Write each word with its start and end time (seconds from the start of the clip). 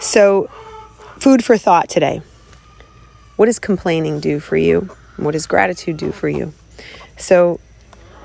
So, 0.00 0.48
food 1.18 1.44
for 1.44 1.58
thought 1.58 1.88
today. 1.88 2.22
What 3.36 3.46
does 3.46 3.58
complaining 3.58 4.20
do 4.20 4.40
for 4.40 4.56
you? 4.56 4.90
What 5.16 5.32
does 5.32 5.46
gratitude 5.46 5.96
do 5.96 6.12
for 6.12 6.28
you? 6.28 6.52
So, 7.16 7.58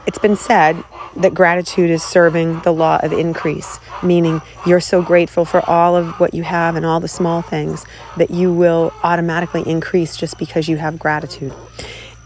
it's 0.06 0.20
been 0.20 0.36
said 0.36 0.84
that 1.16 1.34
gratitude 1.34 1.90
is 1.90 2.04
serving 2.04 2.60
the 2.62 2.72
law 2.72 3.00
of 3.02 3.14
increase, 3.14 3.80
meaning 4.04 4.42
you're 4.66 4.82
so 4.82 5.02
grateful 5.02 5.46
for 5.46 5.68
all 5.68 5.96
of 5.96 6.20
what 6.20 6.34
you 6.34 6.44
have 6.44 6.76
and 6.76 6.86
all 6.86 7.00
the 7.00 7.08
small 7.08 7.42
things 7.42 7.86
that 8.18 8.30
you 8.30 8.54
will 8.54 8.94
automatically 9.04 9.64
increase 9.66 10.18
just 10.18 10.38
because 10.38 10.68
you 10.68 10.78
have 10.78 11.00
gratitude. 11.00 11.54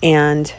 And 0.01 0.53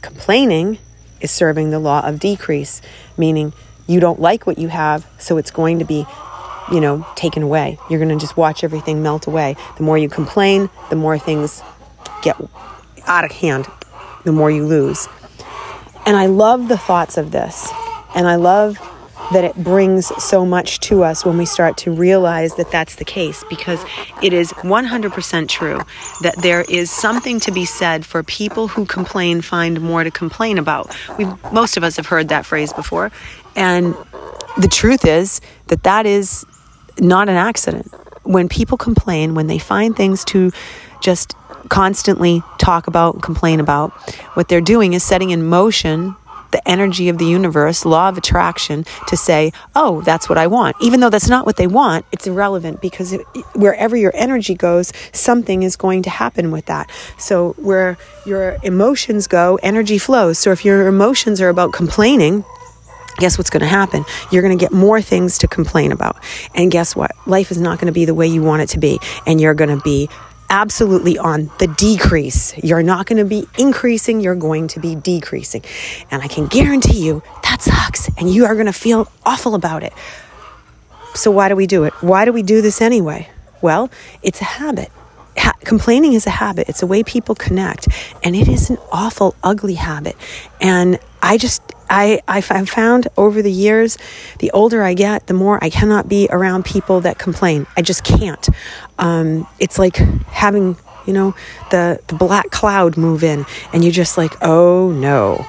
complaining 0.00 0.78
is 1.20 1.30
serving 1.30 1.70
the 1.70 1.78
law 1.78 2.06
of 2.06 2.18
decrease, 2.18 2.80
meaning 3.16 3.52
you 3.86 4.00
don't 4.00 4.20
like 4.20 4.46
what 4.46 4.58
you 4.58 4.68
have, 4.68 5.06
so 5.18 5.36
it's 5.36 5.50
going 5.50 5.78
to 5.78 5.84
be 5.84 6.06
you 6.70 6.80
know, 6.80 7.06
taken 7.14 7.42
away. 7.42 7.78
You're 7.88 7.98
going 7.98 8.16
to 8.16 8.20
just 8.20 8.36
watch 8.36 8.64
everything 8.64 9.02
melt 9.02 9.26
away. 9.26 9.56
The 9.76 9.82
more 9.82 9.98
you 9.98 10.08
complain, 10.08 10.70
the 10.90 10.96
more 10.96 11.18
things 11.18 11.62
get 12.22 12.36
out 13.06 13.24
of 13.24 13.32
hand, 13.32 13.66
the 14.24 14.32
more 14.32 14.50
you 14.50 14.64
lose. 14.64 15.08
And 16.06 16.16
I 16.16 16.26
love 16.26 16.68
the 16.68 16.78
thoughts 16.78 17.16
of 17.16 17.30
this. 17.30 17.70
And 18.14 18.26
I 18.26 18.36
love 18.36 18.78
that 19.32 19.44
it 19.44 19.56
brings 19.56 20.06
so 20.22 20.46
much 20.46 20.78
to 20.80 21.02
us 21.02 21.24
when 21.24 21.36
we 21.36 21.44
start 21.44 21.76
to 21.78 21.90
realize 21.90 22.54
that 22.54 22.70
that's 22.70 22.96
the 22.96 23.04
case 23.04 23.44
because 23.48 23.84
it 24.22 24.32
is 24.32 24.52
100% 24.52 25.48
true 25.48 25.80
that 26.22 26.34
there 26.38 26.62
is 26.68 26.90
something 26.90 27.40
to 27.40 27.50
be 27.50 27.64
said 27.64 28.06
for 28.06 28.22
people 28.22 28.68
who 28.68 28.86
complain 28.86 29.40
find 29.40 29.80
more 29.80 30.04
to 30.04 30.10
complain 30.10 30.58
about. 30.58 30.96
We 31.18 31.26
most 31.52 31.76
of 31.76 31.82
us 31.82 31.96
have 31.96 32.06
heard 32.06 32.28
that 32.28 32.46
phrase 32.46 32.72
before 32.72 33.10
and 33.56 33.96
the 34.58 34.68
truth 34.68 35.04
is 35.04 35.40
that 35.66 35.82
that 35.82 36.06
is 36.06 36.46
not 37.00 37.28
an 37.28 37.36
accident. 37.36 37.92
When 38.22 38.48
people 38.48 38.76
complain, 38.76 39.34
when 39.34 39.46
they 39.46 39.58
find 39.58 39.96
things 39.96 40.24
to 40.26 40.50
just 41.00 41.34
constantly 41.68 42.42
talk 42.58 42.86
about, 42.86 43.14
and 43.14 43.22
complain 43.22 43.60
about, 43.60 43.92
what 44.34 44.48
they're 44.48 44.60
doing 44.60 44.94
is 44.94 45.02
setting 45.04 45.30
in 45.30 45.44
motion 45.46 46.16
the 46.52 46.68
energy 46.68 47.08
of 47.08 47.18
the 47.18 47.26
universe, 47.26 47.84
law 47.84 48.08
of 48.08 48.16
attraction, 48.16 48.84
to 49.08 49.16
say, 49.16 49.52
oh, 49.74 50.00
that's 50.02 50.28
what 50.28 50.38
I 50.38 50.46
want. 50.46 50.76
Even 50.80 51.00
though 51.00 51.10
that's 51.10 51.28
not 51.28 51.44
what 51.44 51.56
they 51.56 51.66
want, 51.66 52.06
it's 52.12 52.26
irrelevant 52.26 52.80
because 52.80 53.12
it, 53.12 53.20
wherever 53.54 53.96
your 53.96 54.12
energy 54.14 54.54
goes, 54.54 54.92
something 55.12 55.62
is 55.62 55.76
going 55.76 56.02
to 56.04 56.10
happen 56.10 56.50
with 56.50 56.66
that. 56.66 56.90
So, 57.18 57.52
where 57.58 57.98
your 58.24 58.56
emotions 58.62 59.26
go, 59.26 59.58
energy 59.62 59.98
flows. 59.98 60.38
So, 60.38 60.50
if 60.52 60.64
your 60.64 60.86
emotions 60.86 61.40
are 61.40 61.48
about 61.48 61.72
complaining, 61.72 62.44
guess 63.18 63.38
what's 63.38 63.50
going 63.50 63.60
to 63.60 63.66
happen? 63.66 64.04
You're 64.30 64.42
going 64.42 64.56
to 64.56 64.62
get 64.62 64.72
more 64.72 65.00
things 65.00 65.38
to 65.38 65.48
complain 65.48 65.92
about. 65.92 66.16
And 66.54 66.70
guess 66.70 66.94
what? 66.94 67.12
Life 67.26 67.50
is 67.50 67.60
not 67.60 67.78
going 67.78 67.86
to 67.86 67.92
be 67.92 68.04
the 68.04 68.14
way 68.14 68.26
you 68.26 68.42
want 68.42 68.62
it 68.62 68.68
to 68.70 68.78
be. 68.78 68.98
And 69.26 69.40
you're 69.40 69.54
going 69.54 69.76
to 69.76 69.82
be 69.82 70.08
absolutely 70.48 71.18
on 71.18 71.50
the 71.58 71.66
decrease. 71.66 72.56
You're 72.62 72.82
not 72.82 73.06
going 73.06 73.18
to 73.18 73.24
be 73.24 73.46
increasing, 73.58 74.20
you're 74.20 74.36
going 74.36 74.68
to 74.68 74.80
be 74.80 74.94
decreasing. 74.94 75.64
And 76.10 76.22
I 76.22 76.28
can 76.28 76.46
guarantee 76.46 77.04
you 77.04 77.22
that 77.42 77.62
sucks 77.62 78.08
and 78.16 78.32
you 78.32 78.44
are 78.44 78.54
going 78.54 78.66
to 78.66 78.72
feel 78.72 79.10
awful 79.24 79.54
about 79.54 79.82
it. 79.82 79.92
So, 81.14 81.30
why 81.30 81.48
do 81.48 81.56
we 81.56 81.66
do 81.66 81.84
it? 81.84 81.94
Why 82.02 82.24
do 82.26 82.32
we 82.32 82.42
do 82.42 82.60
this 82.60 82.82
anyway? 82.82 83.30
Well, 83.62 83.90
it's 84.22 84.40
a 84.42 84.44
habit. 84.44 84.90
Ha- 85.38 85.54
complaining 85.60 86.12
is 86.12 86.26
a 86.26 86.30
habit. 86.30 86.68
It's 86.68 86.82
a 86.82 86.86
way 86.86 87.02
people 87.02 87.34
connect, 87.34 87.88
and 88.22 88.36
it 88.36 88.48
is 88.48 88.68
an 88.68 88.76
awful, 88.92 89.34
ugly 89.42 89.74
habit. 89.74 90.14
And 90.60 90.98
I 91.22 91.38
just, 91.38 91.62
I, 91.88 92.20
I've 92.28 92.68
found 92.68 93.08
over 93.16 93.42
the 93.42 93.52
years, 93.52 93.98
the 94.38 94.50
older 94.52 94.82
I 94.82 94.94
get, 94.94 95.26
the 95.26 95.34
more 95.34 95.62
I 95.62 95.70
cannot 95.70 96.08
be 96.08 96.28
around 96.30 96.64
people 96.64 97.00
that 97.02 97.18
complain. 97.18 97.66
I 97.76 97.82
just 97.82 98.04
can't. 98.04 98.48
Um, 98.98 99.46
it's 99.58 99.78
like 99.78 99.96
having, 99.96 100.76
you 101.06 101.12
know, 101.12 101.34
the, 101.70 102.00
the 102.08 102.14
black 102.14 102.50
cloud 102.50 102.96
move 102.96 103.22
in, 103.22 103.46
and 103.72 103.84
you're 103.84 103.92
just 103.92 104.18
like, 104.18 104.34
oh 104.42 104.90
no 104.90 105.46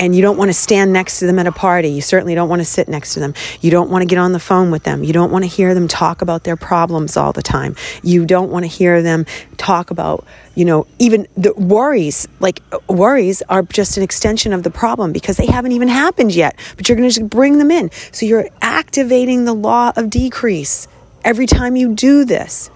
and 0.00 0.16
you 0.16 0.22
don't 0.22 0.38
want 0.38 0.48
to 0.48 0.54
stand 0.54 0.94
next 0.94 1.18
to 1.18 1.26
them 1.26 1.38
at 1.38 1.46
a 1.46 1.52
party. 1.52 1.90
You 1.90 2.00
certainly 2.00 2.34
don't 2.34 2.48
want 2.48 2.60
to 2.60 2.64
sit 2.64 2.88
next 2.88 3.12
to 3.14 3.20
them. 3.20 3.34
You 3.60 3.70
don't 3.70 3.90
want 3.90 4.00
to 4.00 4.06
get 4.06 4.16
on 4.16 4.32
the 4.32 4.40
phone 4.40 4.70
with 4.70 4.82
them. 4.82 5.04
You 5.04 5.12
don't 5.12 5.30
want 5.30 5.44
to 5.44 5.48
hear 5.48 5.74
them 5.74 5.88
talk 5.88 6.22
about 6.22 6.42
their 6.42 6.56
problems 6.56 7.18
all 7.18 7.34
the 7.34 7.42
time. 7.42 7.76
You 8.02 8.24
don't 8.24 8.50
want 8.50 8.64
to 8.64 8.66
hear 8.66 9.02
them 9.02 9.26
talk 9.58 9.90
about, 9.90 10.24
you 10.54 10.64
know, 10.64 10.86
even 10.98 11.28
the 11.36 11.52
worries. 11.52 12.26
Like 12.40 12.62
worries 12.88 13.42
are 13.42 13.62
just 13.62 13.98
an 13.98 14.02
extension 14.02 14.54
of 14.54 14.62
the 14.62 14.70
problem 14.70 15.12
because 15.12 15.36
they 15.36 15.44
haven't 15.44 15.72
even 15.72 15.88
happened 15.88 16.34
yet, 16.34 16.58
but 16.78 16.88
you're 16.88 16.96
going 16.96 17.08
to 17.08 17.14
just 17.14 17.28
bring 17.28 17.58
them 17.58 17.70
in. 17.70 17.90
So 18.10 18.24
you're 18.24 18.48
activating 18.62 19.44
the 19.44 19.52
law 19.54 19.92
of 19.96 20.08
decrease 20.08 20.88
every 21.24 21.46
time 21.46 21.76
you 21.76 21.94
do 21.94 22.24
this. 22.24 22.68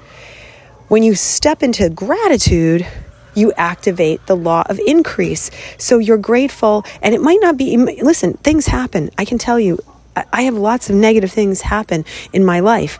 When 0.88 1.02
you 1.02 1.14
step 1.14 1.62
into 1.62 1.88
gratitude, 1.88 2.86
you 3.34 3.52
activate 3.56 4.26
the 4.26 4.36
law 4.36 4.64
of 4.66 4.78
increase. 4.86 5.50
So 5.78 5.98
you're 5.98 6.18
grateful, 6.18 6.84
and 7.02 7.14
it 7.14 7.20
might 7.20 7.40
not 7.40 7.56
be, 7.56 7.76
listen, 7.76 8.34
things 8.34 8.66
happen. 8.66 9.10
I 9.18 9.24
can 9.24 9.38
tell 9.38 9.58
you, 9.58 9.78
I 10.32 10.42
have 10.42 10.54
lots 10.54 10.90
of 10.90 10.96
negative 10.96 11.32
things 11.32 11.60
happen 11.62 12.04
in 12.32 12.44
my 12.44 12.60
life. 12.60 12.98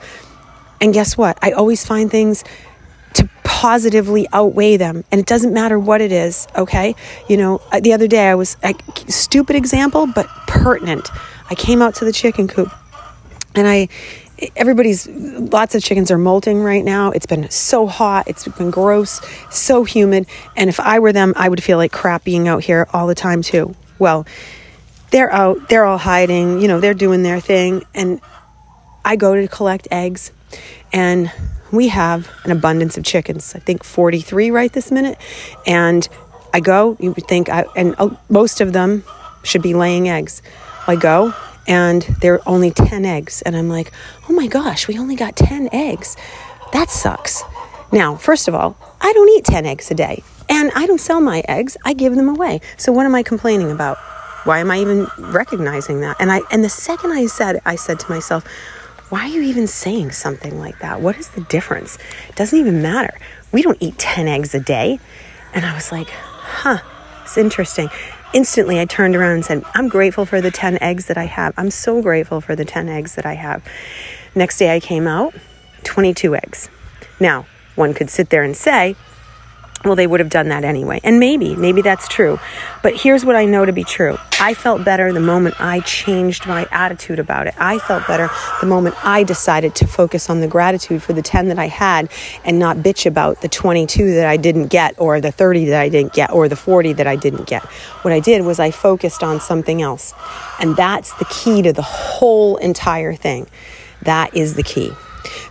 And 0.81 0.93
guess 0.93 1.17
what? 1.17 1.39
I 1.43 1.53
always 1.53 1.87
find 1.87 2.11
things 2.11 2.45
to 3.15 3.29
positively 3.45 4.27
outweigh 4.33 4.77
them. 4.77 5.05
And 5.13 5.21
it 5.21 5.27
doesn't 5.27 5.55
matter 5.55 5.79
what 5.79 6.01
it 6.01 6.11
is, 6.11 6.49
okay? 6.57 6.97
You 7.29 7.37
know, 7.37 7.63
uh, 7.73 7.81
the 7.81 7.93
other 7.93 8.09
day 8.09 8.29
I 8.29 8.35
was, 8.35 8.57
a 8.65 8.75
stupid 9.09 9.55
example, 9.55 10.07
but 10.07 10.27
pertinent. 10.49 11.11
I 11.49 11.55
came 11.55 11.81
out 11.81 11.95
to 11.97 12.05
the 12.05 12.13
chicken 12.13 12.49
coop 12.49 12.73
and 13.55 13.69
I 13.69 13.89
everybody's 14.57 15.07
lots 15.09 15.75
of 15.75 15.83
chickens 15.83 16.11
are 16.11 16.19
molting 16.19 16.63
right 16.63 16.85
now. 16.85 17.11
It's 17.11 17.27
been 17.27 17.49
so 17.51 17.87
hot, 17.87 18.29
it's 18.29 18.47
been 18.49 18.71
gross, 18.71 19.21
so 19.51 19.85
humid, 19.85 20.27
and 20.57 20.69
if 20.69 20.81
I 20.81 20.99
were 20.99 21.13
them, 21.13 21.33
I 21.37 21.49
would 21.49 21.63
feel 21.63 21.79
like 21.79 21.93
crap 21.93 22.25
being 22.25 22.49
out 22.49 22.63
here 22.65 22.87
all 22.93 23.07
the 23.07 23.15
time 23.15 23.43
too. 23.43 23.75
Well, 23.99 24.27
they're 25.11 25.33
out, 25.33 25.69
they're 25.69 25.85
all 25.85 25.99
hiding, 25.99 26.61
you 26.61 26.69
know, 26.69 26.81
they're 26.81 26.95
doing 26.95 27.23
their 27.23 27.41
thing, 27.41 27.85
and 27.95 28.21
I 29.05 29.17
go 29.17 29.35
to 29.35 29.47
collect 29.47 29.87
eggs, 29.91 30.33
and 30.93 31.31
we 31.71 31.89
have 31.89 32.31
an 32.45 32.51
abundance 32.51 32.97
of 32.97 33.05
chickens. 33.05 33.55
I 33.55 33.59
think 33.59 33.85
43 33.85 34.51
right 34.51 34.73
this 34.73 34.91
minute, 34.91 35.19
and 35.67 36.09
I 36.53 36.61
go. 36.61 36.97
You 37.01 37.13
would 37.13 37.27
think, 37.27 37.49
I, 37.49 37.67
and 37.77 37.95
uh, 37.99 38.11
most 38.29 38.61
of 38.61 38.73
them 38.73 39.05
should 39.43 39.63
be 39.63 39.75
laying 39.75 40.09
eggs. 40.09 40.43
I 40.87 40.97
go, 40.97 41.35
and 41.67 42.03
there 42.21 42.35
are 42.35 42.43
only 42.47 42.71
10 42.71 43.05
eggs. 43.05 43.43
And 43.43 43.57
I'm 43.57 43.69
like, 43.69 43.93
oh 44.29 44.33
my 44.33 44.47
gosh, 44.47 44.89
we 44.89 44.99
only 44.99 45.17
got 45.17 45.37
10 45.37 45.71
eggs. 45.73 46.17
That 46.73 46.91
sucks. 46.91 47.43
Now, 47.93 48.17
first 48.17 48.49
of 48.49 48.55
all, 48.55 48.77
I 49.01 49.13
don't 49.13 49.29
eat 49.31 49.45
10 49.45 49.67
eggs 49.67 49.91
a 49.91 49.95
day 49.95 50.23
and 50.49 50.71
I 50.75 50.87
don't 50.87 51.01
sell 51.01 51.21
my 51.21 51.43
eggs, 51.49 51.77
I 51.85 51.95
give 51.95 52.15
them 52.15 52.29
away. 52.29 52.61
So 52.77 52.93
what 52.93 53.07
am 53.07 53.15
I 53.15 53.23
complaining 53.23 53.71
about? 53.71 53.99
Why 54.45 54.59
am 54.59 54.71
I 54.71 54.79
even 54.81 55.07
recognizing 55.19 56.01
that? 56.01 56.17
And 56.21 56.31
I 56.31 56.41
and 56.51 56.63
the 56.63 56.69
second 56.69 57.13
I 57.13 57.27
said 57.27 57.63
I 57.65 57.77
said 57.77 57.99
to 58.01 58.11
myself, 58.11 58.45
why 59.09 59.23
are 59.23 59.29
you 59.29 59.43
even 59.43 59.67
saying 59.67 60.13
something 60.13 60.59
like 60.59 60.81
that? 60.81 61.01
What 61.01 61.17
is 61.17 61.29
the 61.31 61.41
difference? 61.43 61.99
It 62.29 62.37
doesn't 62.37 62.59
even 62.59 62.83
matter. 62.83 63.17
We 63.53 63.63
don't 63.63 63.79
eat 63.81 63.99
10 63.99 64.29
eggs 64.29 64.55
a 64.55 64.61
day. 64.61 64.99
And 65.55 65.65
I 65.65 65.75
was 65.75 65.93
like, 65.93 66.09
huh, 66.09 66.79
it's 67.23 67.39
interesting 67.39 67.89
instantly 68.35 68.79
I 68.81 68.85
turned 68.85 69.17
around 69.17 69.33
and 69.33 69.45
said, 69.45 69.65
I'm 69.75 69.89
grateful 69.89 70.27
for 70.27 70.43
the 70.43 70.51
10 70.51 70.83
eggs 70.83 71.07
that 71.07 71.17
I 71.17 71.25
have. 71.25 71.55
I'm 71.57 71.71
so 71.71 72.03
grateful 72.03 72.43
for 72.43 72.55
the 72.55 72.65
10 72.65 72.89
eggs 72.89 73.15
that 73.15 73.25
I 73.25 73.35
have. 73.35 73.65
Next 74.35 74.59
day 74.59 74.75
I 74.75 74.81
came 74.81 75.07
out, 75.07 75.35
22 75.85 76.35
eggs. 76.37 76.69
Now, 77.19 77.47
one 77.77 77.95
could 77.95 78.11
sit 78.11 78.31
there 78.31 78.43
and 78.43 78.57
say, 78.57 78.97
well, 79.85 79.97
they 79.97 80.07
would 80.07 80.21
have 80.21 80.31
done 80.31 80.49
that 80.49 80.65
anyway. 80.65 81.01
And 81.05 81.21
maybe, 81.21 81.55
maybe 81.57 81.83
that's 81.83 82.09
true. 82.09 82.39
But 82.83 82.97
here's 82.97 83.25
what 83.25 83.37
I 83.37 83.45
know 83.45 83.65
to 83.65 83.73
be 83.73 83.85
true 83.85 84.19
I 84.41 84.55
felt 84.55 84.85
better 84.85 85.13
the 85.13 85.21
moment 85.21 85.61
I 85.61 85.81
changed 85.81 86.47
my 86.47 86.67
attitude 86.71 87.19
about 87.19 87.47
it. 87.47 87.55
I 87.59 87.79
felt 87.79 88.07
better 88.07 88.31
the 88.61 88.67
moment 88.67 88.97
I 89.05 89.25
decided 89.25 89.75
to 89.77 89.87
focus 89.87 90.31
on 90.31 90.41
the 90.41 90.49
gratitude 90.49 91.03
for 91.03 91.13
the 91.13 91.23
10 91.23 91.49
that 91.49 91.59
I 91.59 91.69
had 91.69 92.11
and 92.45 92.59
not 92.59 92.79
bitch 92.79 93.07
about 93.07 93.43
the 93.43 93.49
22 93.49 94.15
that 94.15 94.27
I 94.27 94.37
didn't 94.37 94.69
get, 94.69 94.99
or 94.99 95.21
the 95.21 95.33
30 95.33 95.67
that 95.67 95.81
I 95.81 95.89
didn't 95.89 96.13
get, 96.13 96.31
or 96.33 96.49
the 96.49 96.57
40 96.57 96.95
that 96.95 97.07
I 97.07 97.17
didn't 97.17 97.47
get. 97.47 97.63
What 98.03 98.13
I 98.13 98.21
did 98.21 98.43
was 98.43 98.59
I 98.59 98.71
focused 98.71 99.23
on 99.23 99.41
something 99.41 99.83
else. 99.83 100.15
And 100.59 100.77
that's 100.77 101.13
the 101.15 101.27
key 101.27 101.63
to 101.63 101.73
the 101.73 101.83
whole 101.83 102.57
entire 102.57 103.15
thing. 103.15 103.49
That 104.03 104.35
is 104.37 104.55
the 104.55 104.63
key. 104.63 104.93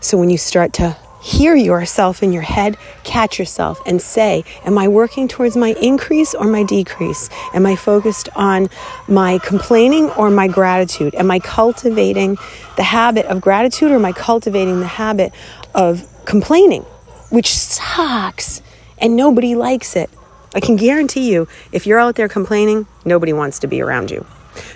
So 0.01 0.17
when 0.17 0.29
you 0.29 0.37
start 0.37 0.73
to 0.73 0.97
hear 1.23 1.55
yourself 1.55 2.21
in 2.21 2.33
your 2.33 2.41
head, 2.41 2.77
catch 3.05 3.39
yourself, 3.39 3.79
and 3.85 4.01
say, 4.01 4.43
Am 4.65 4.77
I 4.77 4.89
working 4.89 5.29
towards 5.29 5.55
my 5.55 5.73
increase 5.81 6.35
or 6.35 6.45
my 6.45 6.63
decrease? 6.63 7.29
Am 7.53 7.65
I 7.65 7.77
focused 7.77 8.27
on 8.35 8.67
my 9.07 9.39
complaining 9.39 10.09
or 10.11 10.29
my 10.29 10.49
gratitude? 10.49 11.15
Am 11.15 11.31
I 11.31 11.39
cultivating 11.39 12.37
the 12.75 12.83
habit 12.83 13.25
of 13.27 13.39
gratitude 13.39 13.91
or 13.91 13.95
am 13.95 14.05
I 14.05 14.11
cultivating 14.11 14.81
the 14.81 14.87
habit 14.87 15.31
of 15.73 16.05
complaining, 16.25 16.81
which 17.29 17.55
sucks 17.55 18.61
and 18.97 19.15
nobody 19.15 19.55
likes 19.55 19.95
it? 19.95 20.09
I 20.53 20.59
can 20.59 20.75
guarantee 20.75 21.31
you, 21.31 21.47
if 21.71 21.87
you're 21.87 21.99
out 21.99 22.15
there 22.15 22.27
complaining, 22.27 22.85
nobody 23.05 23.31
wants 23.31 23.59
to 23.59 23.67
be 23.67 23.81
around 23.81 24.11
you. 24.11 24.25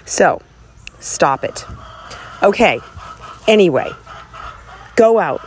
So, 0.06 0.42
stop 1.00 1.44
it. 1.44 1.66
Okay, 2.42 2.80
anyway, 3.48 3.92
go 4.96 5.20
out 5.20 5.42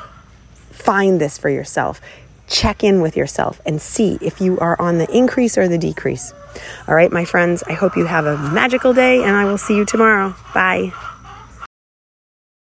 find 0.81 1.21
this 1.21 1.39
for 1.39 1.49
yourself. 1.49 2.01
Check 2.49 2.83
in 2.83 3.01
with 3.01 3.17
yourself 3.17 3.61
and 3.65 3.81
see 3.81 4.19
if 4.21 4.41
you 4.41 4.59
are 4.59 4.81
on 4.81 4.99
the 4.99 5.09
increase 5.17 5.57
or 5.57 5.69
the 5.69 5.79
decrease. 5.79 6.33
All 6.89 6.95
right, 6.95 7.13
my 7.13 7.25
friends, 7.25 7.63
I 7.63 7.75
hope 7.75 7.97
you 7.97 8.07
have 8.07 8.27
a 8.27 8.37
magical 8.37 8.93
day 8.93 9.23
and 9.23 9.37
I 9.37 9.45
will 9.45 9.59
see 9.59 9.77
you 9.77 9.85
tomorrow. 9.85 10.35
Bye. 10.53 10.93